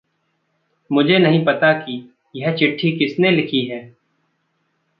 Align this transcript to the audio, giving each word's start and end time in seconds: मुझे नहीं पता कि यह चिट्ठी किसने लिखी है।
मुझे 0.91 1.17
नहीं 1.17 1.45
पता 1.45 1.73
कि 1.73 2.13
यह 2.35 2.55
चिट्ठी 2.55 2.91
किसने 2.91 3.31
लिखी 3.31 3.65
है। 3.65 3.95